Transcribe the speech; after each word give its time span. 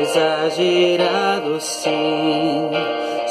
Exagerado 0.00 1.60
sim, 1.60 2.70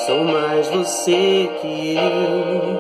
sou 0.06 0.24
mais 0.24 0.68
você 0.70 1.50
que 1.62 1.96
eu. 1.96 2.80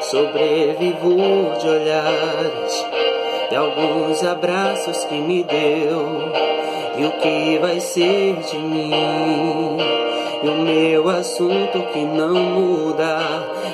Sobrevivo 0.00 1.16
de 1.60 1.68
olhares 1.68 2.86
e 3.50 3.56
alguns 3.56 4.22
abraços 4.24 5.04
que 5.04 5.14
me 5.14 5.44
deu. 5.44 6.32
E 6.96 7.04
o 7.04 7.12
que 7.12 7.58
vai 7.58 7.80
ser 7.80 8.36
de 8.36 8.58
mim? 8.58 9.78
E 10.42 10.48
o 10.48 10.52
meu 10.52 11.08
assunto 11.08 11.80
que 11.92 12.00
não 12.00 12.34
muda, 12.34 13.18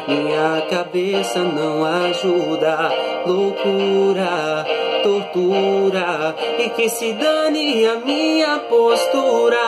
minha 0.06 0.62
cabeça 0.70 1.40
não 1.40 1.84
ajuda. 1.84 2.90
Loucura, 3.26 4.64
tortura, 5.02 6.34
e 6.58 6.70
que 6.70 6.88
se 6.88 7.12
dane 7.12 7.86
a 7.86 7.96
minha 7.96 8.58
postura. 8.60 9.58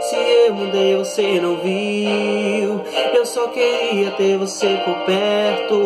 Se 0.00 0.16
eu 0.16 0.54
mudei, 0.54 0.96
você 0.96 1.40
não 1.40 1.56
viu. 1.56 2.80
Eu 3.14 3.24
só 3.24 3.48
queria 3.48 4.10
ter 4.12 4.36
você 4.36 4.80
por 4.84 4.94
perto. 5.06 5.80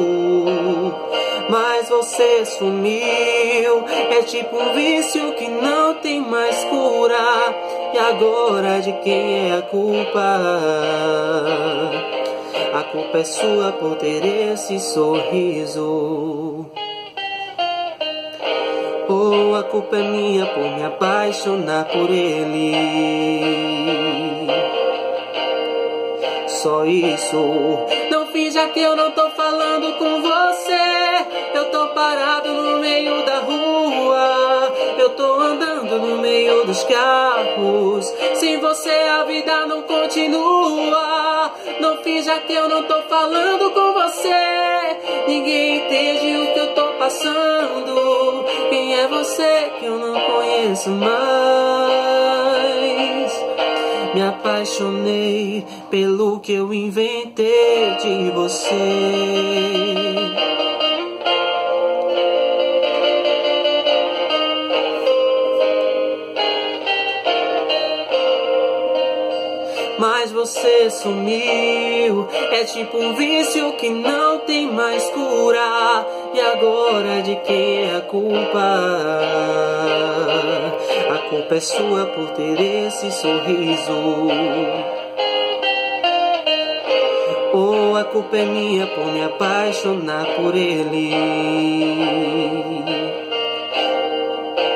Mas 1.48 1.88
você 1.88 2.44
sumiu. 2.44 3.84
É 4.10 4.22
tipo 4.22 4.56
um 4.56 4.74
vício 4.74 5.32
que 5.34 5.48
não 5.48 5.94
tem 5.94 6.20
mais 6.20 6.64
cura. 6.64 7.54
E 7.94 7.98
agora 7.98 8.80
de 8.80 8.92
quem 9.04 9.50
é 9.50 9.58
a 9.58 9.62
culpa? 9.62 10.40
A 12.74 12.82
culpa 12.84 13.18
é 13.18 13.24
sua 13.24 13.72
por 13.72 13.96
ter 13.96 14.24
esse 14.52 14.78
sorriso. 14.80 16.45
A 19.36 19.62
culpa 19.62 19.96
é 19.96 20.02
minha 20.02 20.46
por 20.46 20.62
me 20.62 20.82
apaixonar 20.82 21.84
por 21.84 22.10
ele. 22.10 22.74
Só 26.46 26.86
isso. 26.86 27.36
Não 28.10 28.26
finja 28.28 28.66
que 28.68 28.80
eu 28.80 28.96
não 28.96 29.10
tô 29.10 29.28
falando 29.30 29.98
com 29.98 30.22
você. 30.22 31.26
Eu 31.54 31.66
tô 31.66 31.88
parado 31.88 32.48
no 32.50 32.78
meio 32.78 33.24
da 33.26 33.40
rua. 33.40 34.74
Eu 34.98 35.10
tô 35.10 35.40
andando 35.40 35.98
no 35.98 36.18
meio 36.18 36.64
dos 36.64 36.82
carros. 36.84 38.06
Sem 38.34 38.58
você 38.58 38.90
a 38.90 39.24
vida 39.24 39.66
não 39.66 39.82
continua. 39.82 41.52
Não 41.78 41.98
finja 42.02 42.38
que 42.40 42.54
eu 42.54 42.70
não 42.70 42.84
tô 42.84 43.02
falando 43.02 43.70
com 43.70 43.92
você. 43.92 44.96
Ninguém 45.28 45.76
entende 45.76 46.36
o 46.38 46.54
que 46.54 46.58
eu 46.58 46.74
tô 46.74 46.86
passando. 46.98 48.05
Conheço 50.66 50.90
mais? 50.90 51.06
Me 54.14 54.22
apaixonei 54.22 55.64
pelo 55.90 56.40
que 56.40 56.54
eu 56.54 56.74
inventei 56.74 57.94
de 58.02 58.30
você. 58.30 58.64
Mas 69.98 70.32
você 70.32 70.90
sumiu. 70.90 72.26
É 72.50 72.64
tipo 72.64 72.98
um 72.98 73.14
vício 73.14 73.72
que 73.74 73.88
não 73.88 74.40
tem 74.40 74.70
mais 74.72 75.04
cura. 75.10 76.04
E 76.34 76.40
agora 76.40 77.22
de 77.22 77.36
quem 77.36 77.84
é 77.84 77.96
a 77.96 78.00
culpa? 78.00 79.35
Culpa 81.36 81.56
é 81.56 81.60
sua 81.60 82.06
por 82.06 82.30
ter 82.30 82.58
esse 82.58 83.12
sorriso. 83.12 83.92
Ou 87.52 87.94
a 87.94 88.04
culpa 88.04 88.38
é 88.38 88.44
minha 88.46 88.86
por 88.86 89.04
me 89.04 89.22
apaixonar 89.22 90.24
por 90.34 90.56
ele. 90.56 91.12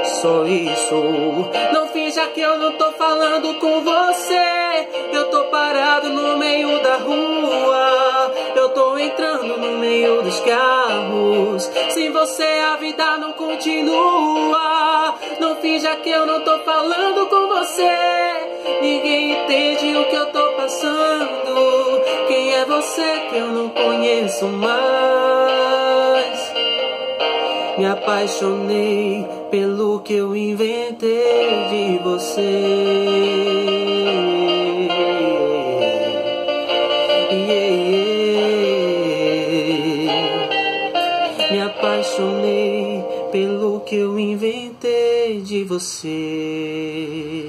Só 0.05 0.45
isso. 0.45 1.49
Não 1.73 1.80
no 9.71 9.79
meio 9.79 10.23
dos 10.23 10.41
carros. 10.41 11.71
Sem 11.91 12.11
você 12.11 12.45
a 12.73 12.77
vida 12.77 13.17
não 13.19 13.33
continua. 13.33 15.15
Não 15.39 15.57
finja 15.57 15.95
que 15.97 16.11
eu 16.11 16.27
não 16.27 16.41
tô 16.41 16.59
falando 16.61 17.27
com 17.29 17.49
você. 17.49 17.89
Ninguém 18.83 19.33
entende 19.33 19.97
o 19.97 20.05
que 20.07 20.17
eu 20.17 20.27
tô 20.27 20.53
passando. 20.53 22.03
Quem 22.29 22.55
é 22.55 22.65
você 22.65 23.21
que 23.31 23.37
eu 23.37 23.49
não 23.49 23.69
conheço 23.69 24.47
mais? 24.47 24.81
Me 27.79 27.87
apaixonei 27.87 29.27
pelo 29.51 30.01
que 30.01 30.15
eu 30.15 30.37
inventei 30.37 31.69
de 31.71 31.99
você. 32.03 33.11
Me 41.51 41.61
apaixonei 41.61 43.03
pelo 43.33 43.81
que 43.81 43.97
eu 43.97 44.19
inventei 44.19 45.41
de 45.41 45.65
você. 45.65 47.40